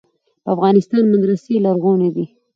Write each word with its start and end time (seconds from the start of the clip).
د 0.43 0.45
افغانستان 0.53 1.03
مدرسې 1.13 1.55
لرغونې 1.65 2.09
دي. 2.15 2.25